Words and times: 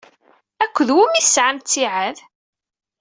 Akked 0.63 0.89
wumi 0.95 1.17
i 1.19 1.21
tesɛam 1.23 1.57
ttiɛad? 1.59 2.17